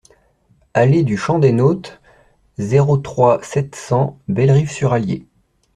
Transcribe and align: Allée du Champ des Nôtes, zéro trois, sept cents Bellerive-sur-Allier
Allée 0.73 1.03
du 1.03 1.15
Champ 1.15 1.37
des 1.37 1.51
Nôtes, 1.51 2.01
zéro 2.57 2.97
trois, 2.97 3.39
sept 3.43 3.75
cents 3.75 4.17
Bellerive-sur-Allier 4.29 5.27